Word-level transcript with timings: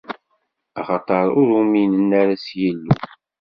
Axaṭer 0.79 1.25
ur 1.39 1.49
uminen 1.61 2.09
ara 2.21 2.35
s 2.45 2.47
Yillu. 2.59 2.91